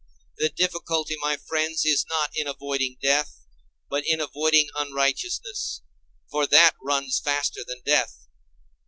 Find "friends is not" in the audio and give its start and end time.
1.37-2.31